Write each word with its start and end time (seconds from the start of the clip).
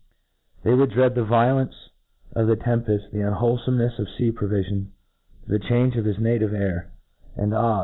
They 0.63 0.73
would 0.73 0.89
dread 0.89 1.13
the 1.13 1.23
violence 1.23 1.75
of 2.35 2.47
the 2.47 2.55
tempefts, 2.55 3.11
the 3.11 3.19
unwholefomenefe 3.19 3.99
of 3.99 4.07
fca 4.19 4.33
provifions, 4.33 4.87
the 5.45 5.59
change 5.59 5.93
pf 5.93 6.05
his 6.05 6.17
native 6.17 6.55
air;— 6.55 6.91
and, 7.37 7.53
ah 7.53 7.79